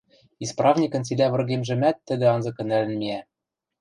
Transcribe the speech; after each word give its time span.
Исправникӹн 0.43 1.01
цилӓ 1.07 1.27
выргемжӹмӓт 1.31 1.97
тӹдӹ 2.07 2.25
анзыкы 2.33 2.63
нӓлӹн 2.69 2.93
миӓ. 2.99 3.19